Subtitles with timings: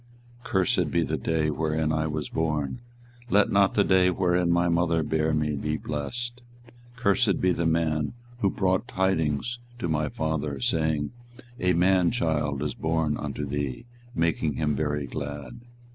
[0.39, 2.79] 24:020:014 Cursed be the day wherein I was born:
[3.29, 6.41] let not the day wherein my mother bare me be blessed.
[6.95, 11.11] 24:020:015 Cursed be the man who brought tidings to my father, saying,
[11.59, 13.85] A man child is born unto thee;
[14.15, 15.61] making him very glad.